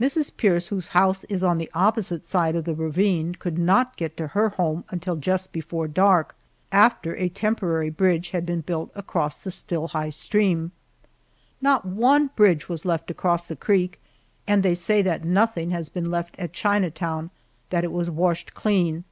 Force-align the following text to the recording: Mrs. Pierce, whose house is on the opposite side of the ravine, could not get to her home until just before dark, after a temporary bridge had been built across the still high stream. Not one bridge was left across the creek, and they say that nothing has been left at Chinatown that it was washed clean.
Mrs. 0.00 0.34
Pierce, 0.34 0.68
whose 0.68 0.88
house 0.96 1.24
is 1.24 1.44
on 1.44 1.58
the 1.58 1.68
opposite 1.74 2.24
side 2.24 2.56
of 2.56 2.64
the 2.64 2.72
ravine, 2.74 3.34
could 3.34 3.58
not 3.58 3.98
get 3.98 4.16
to 4.16 4.28
her 4.28 4.48
home 4.48 4.82
until 4.88 5.14
just 5.14 5.52
before 5.52 5.86
dark, 5.86 6.34
after 6.72 7.14
a 7.16 7.28
temporary 7.28 7.90
bridge 7.90 8.30
had 8.30 8.46
been 8.46 8.62
built 8.62 8.90
across 8.94 9.36
the 9.36 9.50
still 9.50 9.88
high 9.88 10.08
stream. 10.08 10.72
Not 11.60 11.84
one 11.84 12.30
bridge 12.34 12.70
was 12.70 12.86
left 12.86 13.10
across 13.10 13.44
the 13.44 13.56
creek, 13.56 14.00
and 14.46 14.62
they 14.62 14.72
say 14.72 15.02
that 15.02 15.26
nothing 15.26 15.68
has 15.68 15.90
been 15.90 16.10
left 16.10 16.38
at 16.38 16.54
Chinatown 16.54 17.30
that 17.68 17.84
it 17.84 17.92
was 17.92 18.10
washed 18.10 18.54
clean. 18.54 19.04